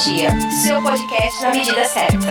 [0.00, 2.30] Seu podcast na medida certa.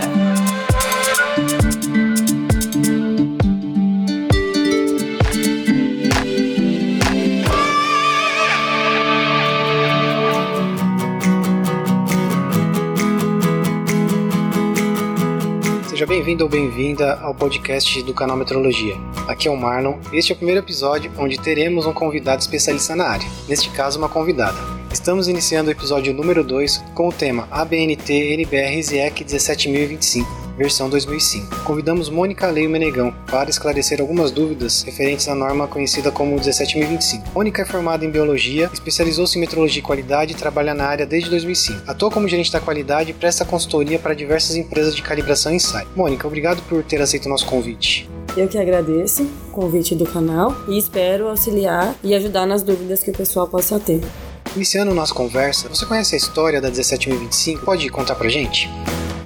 [15.88, 18.96] Seja bem-vindo ou bem-vinda ao podcast do canal Metrologia.
[19.28, 20.00] Aqui é o Marlon.
[20.12, 24.08] Este é o primeiro episódio onde teremos um convidado especialista na área, neste caso, uma
[24.08, 24.79] convidada.
[24.92, 31.64] Estamos iniciando o episódio número 2 com o tema ABNT NBR ZEC 17025 versão 2005.
[31.64, 37.30] Convidamos Mônica Leio Menegão para esclarecer algumas dúvidas referentes à norma conhecida como 17025.
[37.32, 41.30] Mônica é formada em biologia, especializou-se em metrologia e qualidade e trabalha na área desde
[41.30, 41.82] 2005.
[41.86, 45.88] Atua como gerente da qualidade e presta consultoria para diversas empresas de calibração e ensaio.
[45.96, 48.10] Mônica, obrigado por ter aceito o nosso convite.
[48.36, 53.10] Eu que agradeço o convite do canal e espero auxiliar e ajudar nas dúvidas que
[53.10, 54.00] o pessoal possa ter.
[54.56, 57.64] Iniciando nossa conversa, você conhece a história da 17025?
[57.64, 58.68] Pode contar pra gente?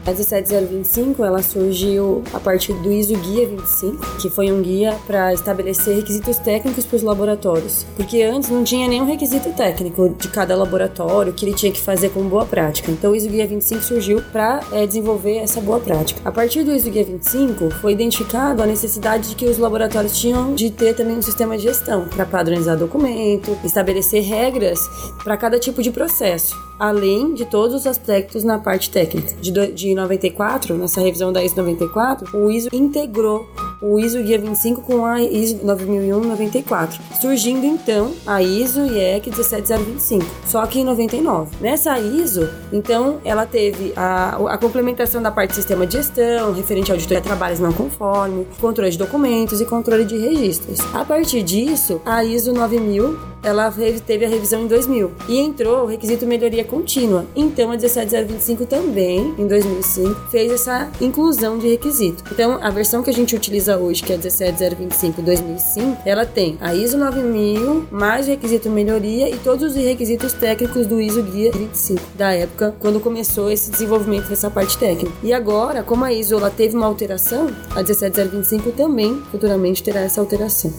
[0.07, 5.33] A 17025 ela surgiu a partir do ISO Guia 25, que foi um guia para
[5.33, 10.55] estabelecer requisitos técnicos para os laboratórios, porque antes não tinha nenhum requisito técnico de cada
[10.55, 12.91] laboratório que ele tinha que fazer com boa prática.
[12.91, 16.21] Então o ISO Guia 25 surgiu para é, desenvolver essa boa prática.
[16.23, 20.55] A partir do ISO Guia 25 foi identificado a necessidade de que os laboratórios tinham
[20.55, 24.81] de ter também um sistema de gestão para padronizar documento, estabelecer regras
[25.23, 29.35] para cada tipo de processo, além de todos os aspectos na parte técnica.
[29.41, 33.49] De, de 94, nessa revisão da ISO 94, o ISO integrou
[33.81, 40.67] o ISO Guia 25 com a ISO 9001-94, surgindo então a ISO IEC 17025, só
[40.67, 41.57] que em 99.
[41.61, 46.91] Nessa ISO, então, ela teve a, a complementação da parte de sistema de gestão, referente
[46.91, 50.81] ao auditoria de trabalhos não conforme, controle de documentos e controle de registros.
[50.93, 53.73] A partir disso, a ISO 9000 ela
[54.07, 57.27] teve a revisão em 2000 e entrou o requisito melhoria contínua.
[57.37, 62.25] Então a 17025 também, em 2005, fez essa inclusão de requisito.
[62.33, 66.57] Então a versão que a gente utiliza hoje, que é a 17025 2005, ela tem
[66.61, 72.03] a ISO 9000 mais requisito melhoria e todos os requisitos técnicos do ISO Guia 25
[72.15, 75.11] da época quando começou esse desenvolvimento dessa parte técnica.
[75.23, 80.21] E agora, como a ISO ela teve uma alteração, a 17025 também futuramente terá essa
[80.21, 80.73] alteração.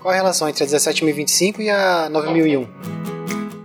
[0.00, 2.99] Qual a relação entre a 17025 e a 9001?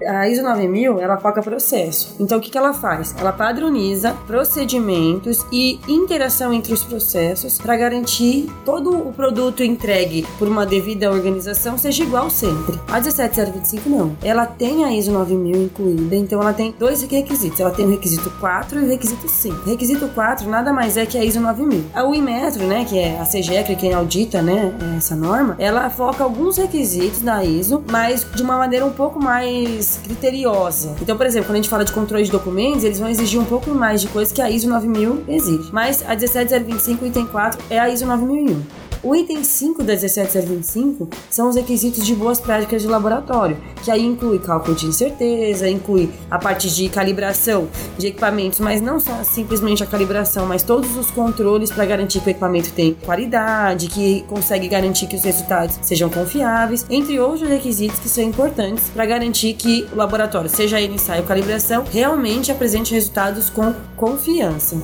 [0.05, 2.15] A ISO 9000 ela foca processo.
[2.19, 3.15] Então o que, que ela faz?
[3.17, 10.47] Ela padroniza procedimentos e interação entre os processos para garantir todo o produto entregue por
[10.47, 12.79] uma devida organização seja igual sempre.
[12.87, 14.15] A 17025 não.
[14.23, 17.59] Ela tem a ISO 9000 incluída, então ela tem dois requisitos.
[17.59, 19.61] Ela tem o requisito 4 e o requisito 5.
[19.61, 21.85] O requisito 4 nada mais é que a ISO 9000.
[21.93, 26.57] A Wimetro, né, que é a CGEC, quem audita, né, essa norma, ela foca alguns
[26.57, 30.95] requisitos da ISO, mas de uma maneira um pouco mais criteriosa.
[31.01, 33.45] Então, por exemplo, quando a gente fala de controle de documentos, eles vão exigir um
[33.45, 35.69] pouco mais de coisas que a ISO 9000 exige.
[35.71, 38.84] Mas a 17025 item 4 é a ISO 9001.
[39.05, 44.03] O item 5 da 17025 são os requisitos de boas práticas de laboratório, que aí
[44.03, 47.67] inclui cálculo de incerteza, inclui a parte de calibração
[47.99, 52.29] de equipamentos, mas não só simplesmente a calibração, mas todos os controles para garantir que
[52.29, 57.99] o equipamento tem qualidade, que consegue garantir que os resultados sejam confiáveis, entre outros requisitos
[57.99, 62.91] que são importantes para garantir que o laboratório, seja ele ensaio ou calibração, realmente apresente
[62.91, 64.75] resultados com confiança.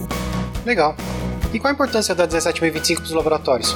[0.63, 0.95] Legal.
[1.51, 3.75] E qual a importância da 17025 para os laboratórios?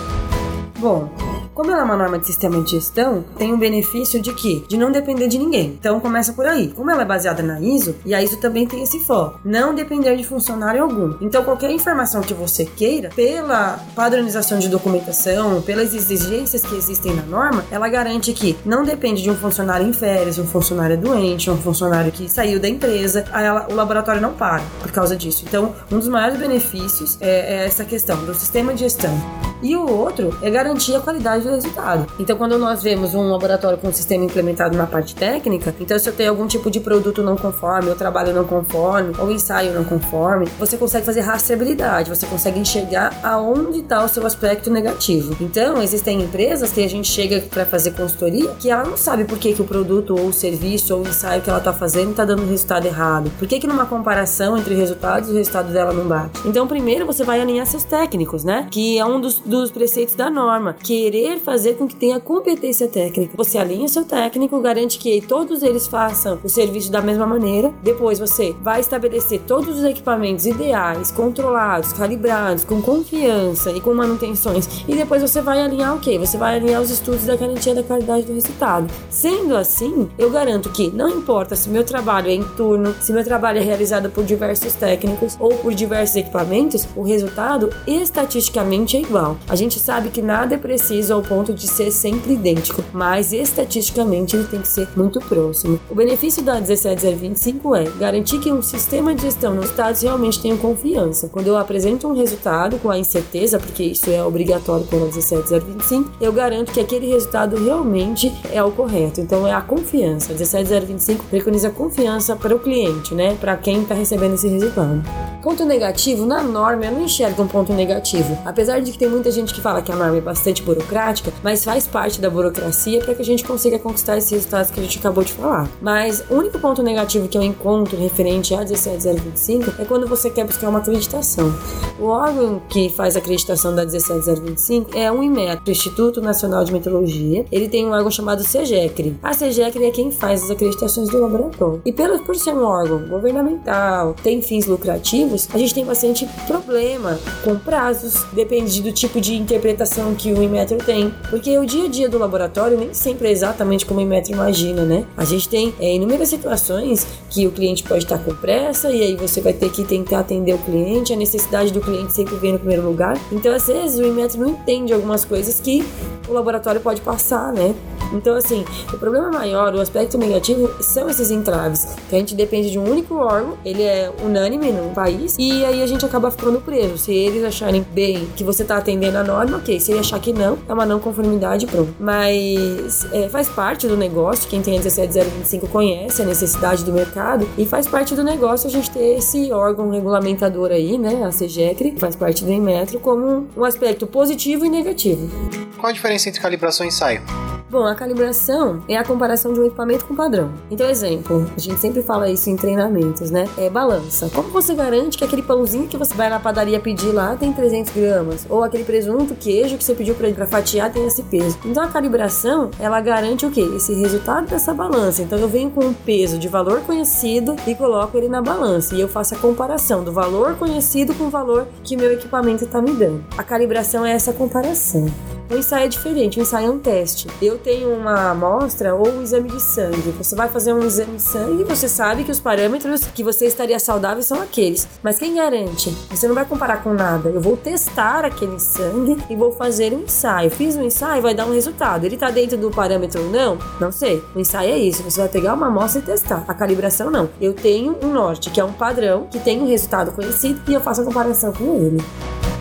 [0.77, 1.09] Bom,
[1.55, 4.65] como ela é uma norma de sistema de gestão, tem o benefício de que?
[4.67, 5.67] De não depender de ninguém.
[5.79, 6.73] Então começa por aí.
[6.75, 10.17] Como ela é baseada na ISO, e a ISO também tem esse foco, não depender
[10.17, 11.15] de funcionário algum.
[11.21, 17.23] Então qualquer informação que você queira, pela padronização de documentação, pelas exigências que existem na
[17.23, 21.57] norma, ela garante que não depende de um funcionário em férias, um funcionário doente, um
[21.57, 25.45] funcionário que saiu da empresa, ela, o laboratório não para por causa disso.
[25.47, 29.15] Então, um dos maiores benefícios é, é essa questão do sistema de gestão.
[29.61, 32.07] E o outro é garantir a qualidade do resultado.
[32.19, 36.09] Então, quando nós vemos um laboratório com um sistema implementado na parte técnica, então se
[36.09, 39.83] eu tenho algum tipo de produto não conforme, ou trabalho não conforme, ou ensaio não
[39.83, 45.35] conforme, você consegue fazer rastreabilidade, você consegue enxergar aonde está o seu aspecto negativo.
[45.41, 49.37] Então, existem empresas que a gente chega para fazer consultoria que ela não sabe por
[49.37, 52.25] que, que o produto ou o serviço ou o ensaio que ela está fazendo está
[52.25, 53.31] dando resultado errado.
[53.37, 56.39] Por que, que numa comparação entre resultados o resultado dela não bate?
[56.45, 58.67] Então, primeiro você vai alinhar seus técnicos, né?
[58.69, 63.33] Que é um dos dos preceitos da norma, querer fazer com que tenha competência técnica.
[63.37, 67.73] Você alinha o seu técnico, garante que todos eles façam o serviço da mesma maneira.
[67.83, 74.83] Depois você vai estabelecer todos os equipamentos ideais, controlados, calibrados, com confiança e com manutenções.
[74.87, 76.17] E depois você vai alinhar o quê?
[76.17, 78.91] Você vai alinhar os estudos da garantia da qualidade do resultado.
[79.09, 83.23] Sendo assim, eu garanto que não importa se meu trabalho é em turno, se meu
[83.23, 89.34] trabalho é realizado por diversos técnicos ou por diversos equipamentos, o resultado estatisticamente é igual.
[89.47, 94.35] A gente sabe que nada é preciso ao ponto de ser sempre idêntico, mas estatisticamente
[94.35, 95.79] ele tem que ser muito próximo.
[95.89, 100.57] O benefício da 17025 é garantir que um sistema de gestão nos estados realmente tenha
[100.57, 101.29] confiança.
[101.29, 106.31] Quando eu apresento um resultado com a incerteza, porque isso é obrigatório pela 17025, eu
[106.31, 109.21] garanto que aquele resultado realmente é o correto.
[109.21, 110.33] Então é a confiança.
[110.33, 113.35] A 17025 preconiza confiança para o cliente, né?
[113.39, 115.03] Para quem está recebendo esse resultado.
[115.41, 118.37] Ponto negativo, na norma eu não enxergo um ponto negativo.
[118.45, 121.63] Apesar de que tem muita gente que fala que a norma é bastante burocrática, mas
[121.63, 124.99] faz parte da burocracia para que a gente consiga conquistar esses resultados que a gente
[124.99, 125.69] acabou de falar.
[125.81, 130.45] Mas o único ponto negativo que eu encontro referente a 17025 é quando você quer
[130.45, 131.53] buscar uma acreditação.
[131.99, 136.73] O órgão que faz a acreditação da 17025 é o IMET, o Instituto Nacional de
[136.73, 137.45] Metrologia.
[137.51, 139.17] Ele tem um órgão chamado CEGECRE.
[139.21, 141.81] A CEGECRE é quem faz as acreditações do laboratório.
[141.85, 147.19] E pelo, por ser um órgão governamental, tem fins lucrativos, a gente tem bastante problema
[147.43, 151.13] com prazos, depende do tipo de interpretação que o Inmetro tem.
[151.29, 154.83] Porque o dia a dia do laboratório nem sempre é exatamente como o Inmetro imagina,
[154.83, 155.05] né?
[155.15, 159.15] A gente tem é, inúmeras situações que o cliente pode estar com pressa e aí
[159.15, 162.59] você vai ter que tentar atender o cliente, a necessidade do cliente sempre vem no
[162.59, 163.17] primeiro lugar.
[163.31, 165.85] Então, às vezes, o Inmetro não entende algumas coisas que
[166.27, 167.75] o laboratório pode passar, né?
[168.13, 171.95] Então, assim, o problema maior, o aspecto negativo, são esses entraves.
[172.09, 175.81] Que a gente depende de um único órgão, ele é unânime no país, e aí
[175.81, 176.97] a gente acaba ficando preso.
[176.97, 179.79] Se eles acharem bem que você está atendendo a norma, ok.
[179.79, 181.93] Se ele achar que não, é uma não conformidade, pronto.
[181.99, 187.47] Mas é, faz parte do negócio, quem tem a 17025 conhece a necessidade do mercado,
[187.57, 191.95] e faz parte do negócio a gente ter esse órgão regulamentador aí, né, a CGECRE,
[191.97, 195.29] faz parte do Inmetro, como um aspecto positivo e negativo.
[195.77, 197.44] Qual a diferença entre calibração e ensaio?
[197.67, 200.51] Bom, a calibração é a comparação de um equipamento com padrão.
[200.69, 203.45] Então, exemplo, a gente sempre fala isso em treinamentos, né?
[203.57, 204.29] É balança.
[204.33, 207.91] Como você garante que aquele pãozinho que você vai na padaria pedir lá tem 300
[207.91, 208.45] gramas?
[208.49, 211.57] Ou aquele presunto, queijo que você pediu para fatiar tem esse peso?
[211.65, 213.67] Então, a calibração, ela garante o quê?
[213.75, 215.23] Esse resultado dessa balança.
[215.23, 218.93] Então, eu venho com um peso de valor conhecido e coloco ele na balança.
[218.93, 222.79] E eu faço a comparação do valor conhecido com o valor que meu equipamento está
[222.79, 223.25] me dando.
[223.35, 225.07] A calibração é essa comparação.
[225.47, 227.27] O ensaio é diferente, o ensaio é um teste.
[227.39, 230.09] Eu tenho uma amostra ou um exame de sangue.
[230.17, 233.45] Você vai fazer um exame de sangue e você sabe que os parâmetros que você
[233.45, 234.87] estaria saudável são aqueles.
[235.03, 235.91] Mas quem garante?
[236.09, 237.29] Você não vai comparar com nada.
[237.29, 240.49] Eu vou testar aquele sangue e vou fazer um ensaio.
[240.49, 242.05] Fiz um ensaio, vai dar um resultado.
[242.05, 243.59] Ele tá dentro do parâmetro ou não?
[243.79, 244.23] Não sei.
[244.33, 245.03] O ensaio é isso.
[245.03, 246.43] Você vai pegar uma amostra e testar.
[246.47, 247.29] A calibração não.
[247.39, 250.81] Eu tenho um norte, que é um padrão, que tem um resultado conhecido e eu
[250.81, 252.03] faço a comparação com ele.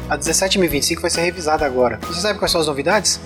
[0.09, 1.99] A 17025 vai ser revisada agora.
[2.07, 3.19] Você sabe quais são as novidades?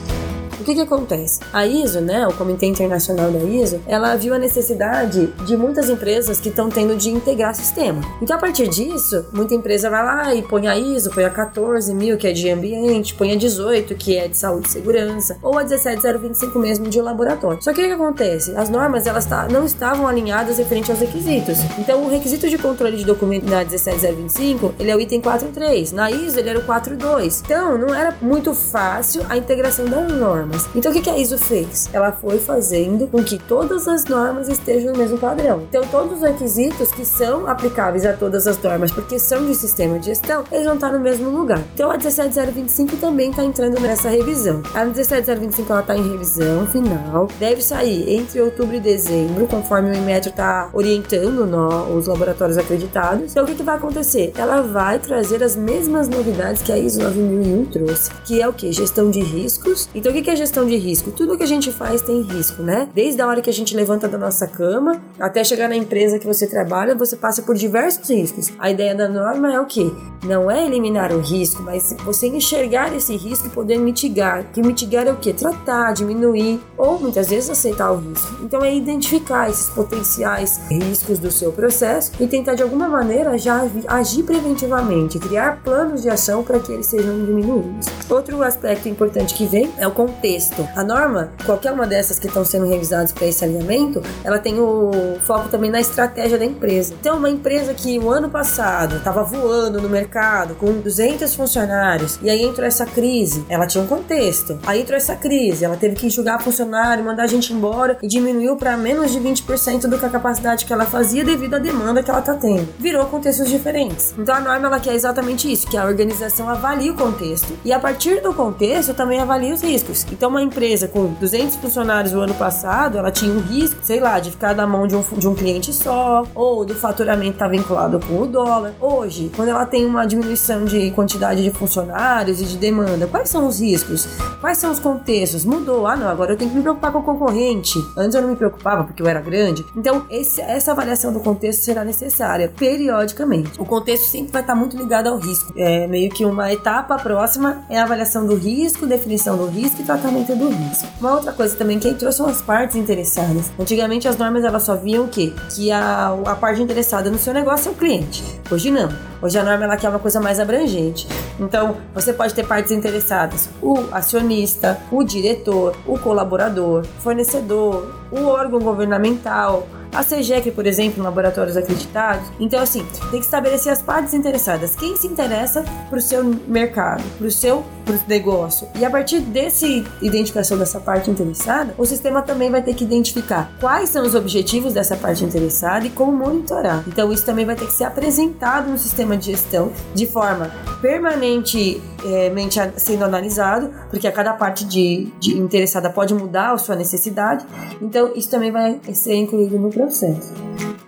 [0.60, 1.38] O que que acontece?
[1.52, 6.40] A ISO, né, o Comitê Internacional da ISO, ela viu a necessidade de muitas empresas
[6.40, 8.02] que estão tendo de integrar sistema.
[8.20, 11.94] Então, a partir disso, muita empresa vai lá e põe a ISO, põe a 14
[11.94, 15.56] mil, que é de ambiente, põe a 18, que é de saúde e segurança, ou
[15.56, 17.62] a 17025 mesmo de laboratório.
[17.62, 18.56] Só que o que acontece?
[18.56, 21.58] As normas, elas tá, não estavam alinhadas referente aos requisitos.
[21.78, 25.93] Então, o requisito de controle de documento na 17025, ele é o item 4.3.
[25.93, 27.43] Na ISO, ele era o 4.2.
[27.44, 30.69] Então, não era muito fácil a integração das normas normas.
[30.75, 31.89] Então o que, a ISO fez?
[31.93, 35.63] Ela foi fazendo com que todas as normas estejam no mesmo padrão.
[35.69, 39.99] Então todos os requisitos que são aplicáveis a todas as normas, porque são de sistema
[39.99, 41.63] de gestão, eles vão estar no mesmo lugar.
[41.75, 44.63] Então a 17025 também está entrando nessa revisão.
[44.75, 49.94] A 17025 ela está em revisão final, deve sair entre outubro e dezembro, conforme o
[49.94, 53.31] Inmetro está orientando no, os laboratórios acreditados.
[53.31, 54.32] Então o que, que vai acontecer?
[54.37, 58.72] Ela vai trazer as mesmas novidades que a ISO 9001 trouxe, que é o que?
[58.72, 59.89] Gestão de riscos.
[59.94, 61.11] Então o que, que é gestão de risco?
[61.11, 62.89] Tudo que a gente faz tem risco, né?
[62.95, 66.27] Desde a hora que a gente levanta da nossa cama até chegar na empresa que
[66.27, 68.53] você trabalha, você passa por diversos riscos.
[68.59, 69.91] A ideia da norma é o quê?
[70.25, 74.45] Não é eliminar o risco, mas você enxergar esse risco e poder mitigar.
[74.53, 75.33] Que mitigar é o quê?
[75.33, 78.37] Tratar, diminuir ou muitas vezes aceitar o risco.
[78.43, 83.67] Então é identificar esses potenciais riscos do seu processo e tentar de alguma maneira já
[83.89, 87.87] agir preventivamente, criar planos de ação para que eles sejam diminuídos.
[88.09, 90.69] Outro aspecto importante que vem é o contexto contexto.
[90.77, 94.91] A norma, qualquer uma dessas que estão sendo revisadas para esse alinhamento, ela tem o
[95.23, 96.94] foco também na estratégia da empresa.
[97.01, 102.29] Então, uma empresa que o ano passado estava voando no mercado com 200 funcionários e
[102.29, 104.58] aí entrou essa crise, ela tinha um contexto.
[104.67, 108.56] Aí entrou essa crise, ela teve que enxugar funcionário, mandar a gente embora e diminuiu
[108.56, 112.11] para menos de 20% do que a capacidade que ela fazia devido à demanda que
[112.11, 112.69] ela está tendo.
[112.79, 114.15] Virou contextos diferentes.
[114.19, 117.79] Então, a norma ela quer exatamente isso, que a organização avalie o contexto e a
[117.79, 120.05] partir do contexto também avalie os riscos.
[120.19, 124.19] Então, uma empresa com 200 funcionários o ano passado, ela tinha um risco, sei lá,
[124.19, 127.51] de ficar na mão de um, de um cliente só, ou do faturamento estar tá
[127.53, 128.75] vinculado com o dólar.
[128.81, 133.46] Hoje, quando ela tem uma diminuição de quantidade de funcionários e de demanda, quais são
[133.46, 134.08] os riscos?
[134.41, 135.44] Quais são os contextos?
[135.44, 135.87] Mudou.
[135.87, 137.79] Ah, não, agora eu tenho que me preocupar com o concorrente.
[137.96, 139.65] Antes eu não me preocupava porque eu era grande.
[139.77, 143.53] Então, esse, essa avaliação do contexto será necessária periodicamente.
[143.56, 145.53] O contexto sempre vai estar muito ligado ao risco.
[145.56, 149.84] É meio que uma etapa próxima é a avaliação do risco, definição do risco e
[149.98, 150.86] tratamento do risco.
[151.00, 153.50] Uma outra coisa também que entrou são as partes interessadas.
[153.58, 155.32] Antigamente as normas elas só viam o quê?
[155.55, 158.22] Que a, a parte interessada no seu negócio é o cliente.
[158.50, 158.88] Hoje não.
[159.20, 161.06] Hoje a norma ela quer uma coisa mais abrangente.
[161.40, 168.60] Então, você pode ter partes interessadas: o acionista, o diretor, o colaborador, fornecedor, o órgão
[168.60, 172.31] governamental, a CGEC, por exemplo, laboratórios acreditados.
[172.38, 174.76] Então, assim, tem que estabelecer as partes interessadas.
[174.76, 178.69] Quem se interessa para o seu mercado, para o seu pro negócio.
[178.79, 183.51] E a partir desse identificação dessa parte interessada, o sistema também vai ter que identificar
[183.59, 186.85] quais são os objetivos dessa parte interessada e como monitorar.
[186.87, 190.51] Então, isso também vai ter que ser apresentado no sistema de gestão de forma
[190.83, 196.77] permanentemente é, sendo analisado, porque a cada parte de, de interessada pode mudar a sua
[196.77, 197.45] necessidade.
[197.81, 200.33] Então, isso também vai ser incluído no processo.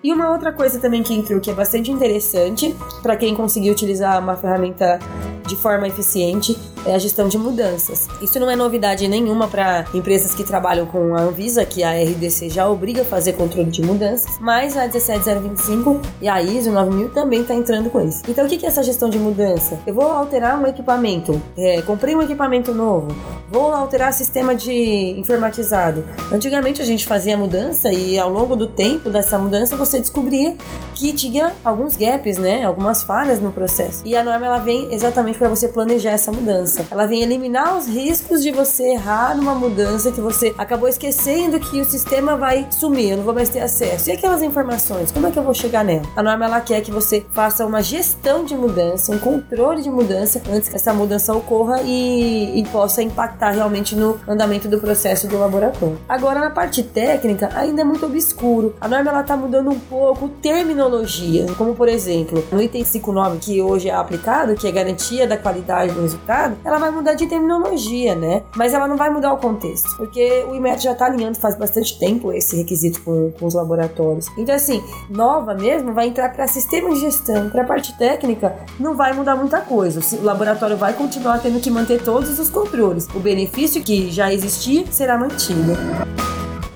[0.02, 4.18] E uma outra coisa também que entrou que é bastante interessante para quem conseguir utilizar
[4.18, 4.98] uma ferramenta
[5.46, 8.08] de forma eficiente é a gestão de mudanças.
[8.20, 12.50] Isso não é novidade nenhuma para empresas que trabalham com a Anvisa, que a RDC
[12.50, 17.42] já obriga a fazer controle de mudanças, mas a 17025 e a ISO 9000 também
[17.42, 18.22] está entrando com isso.
[18.28, 19.78] Então, o que é essa gestão de mudança?
[19.86, 23.08] Eu vou alterar um equipamento, é, comprei um equipamento novo,
[23.50, 26.04] vou alterar sistema de informatizado.
[26.32, 30.56] Antigamente a gente fazia mudança e ao longo do tempo dessa mudança você descobria
[30.94, 34.02] que tinha alguns gaps, né, algumas falhas no processo.
[34.04, 36.69] E a norma ela vem exatamente para você planejar essa mudança.
[36.90, 41.80] Ela vem eliminar os riscos de você errar numa mudança que você acabou esquecendo que
[41.80, 44.08] o sistema vai sumir, eu não vou mais ter acesso.
[44.08, 46.02] E aquelas informações, como é que eu vou chegar nela?
[46.16, 50.42] A norma ela quer que você faça uma gestão de mudança, um controle de mudança
[50.50, 55.38] antes que essa mudança ocorra e, e possa impactar realmente no andamento do processo do
[55.38, 55.98] laboratório.
[56.08, 58.74] Agora na parte técnica ainda é muito obscuro.
[58.80, 63.60] A norma ela tá mudando um pouco terminologia, como por exemplo, no item 59 que
[63.62, 68.14] hoje é aplicado, que é garantia da qualidade do resultado, ela vai mudar de terminologia,
[68.14, 68.42] né?
[68.56, 71.98] Mas ela não vai mudar o contexto, porque o IMET já está alinhando faz bastante
[71.98, 74.26] tempo esse requisito com, com os laboratórios.
[74.36, 79.12] Então, assim, nova mesmo vai entrar para sistema de gestão, para parte técnica, não vai
[79.12, 80.00] mudar muita coisa.
[80.16, 83.06] O laboratório vai continuar tendo que manter todos os controles.
[83.14, 85.72] O benefício que já existia será mantido.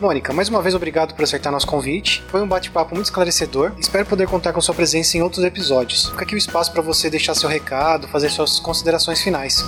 [0.04, 2.22] Mônica, mais uma vez obrigado por acertar nosso convite.
[2.28, 3.72] Foi um bate-papo muito esclarecedor.
[3.78, 6.10] Espero poder contar com sua presença em outros episódios.
[6.10, 9.64] Fica aqui o espaço para você deixar seu recado, fazer suas considerações finais.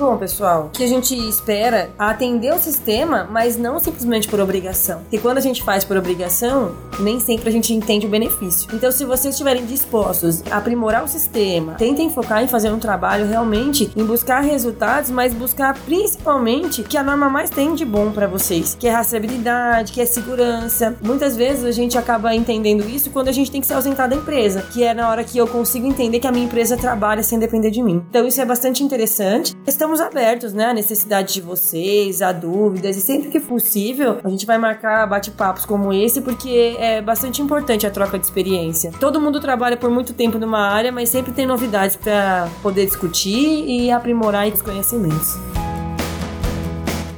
[0.00, 5.00] Bom, pessoal, que a gente espera atender o sistema, mas não simplesmente por obrigação.
[5.00, 8.66] Porque quando a gente faz por obrigação, nem sempre a gente entende o benefício.
[8.72, 13.26] Então, se vocês estiverem dispostos a aprimorar o sistema, tentem focar em fazer um trabalho
[13.26, 18.26] realmente em buscar resultados, mas buscar principalmente que a norma mais tem de bom para
[18.26, 20.96] vocês, que é rastreabilidade, que é segurança.
[21.02, 24.16] Muitas vezes a gente acaba entendendo isso quando a gente tem que se ausentar da
[24.16, 27.38] empresa, que é na hora que eu consigo entender que a minha empresa trabalha sem
[27.38, 28.02] depender de mim.
[28.08, 29.54] Então, isso é bastante interessante.
[29.66, 34.28] Estamos estamos abertos, né, à necessidade de vocês, a dúvidas, e sempre que possível, a
[34.28, 38.92] gente vai marcar bate-papos como esse, porque é bastante importante a troca de experiência.
[39.00, 43.64] Todo mundo trabalha por muito tempo numa área, mas sempre tem novidades para poder discutir
[43.66, 45.49] e aprimorar os conhecimentos.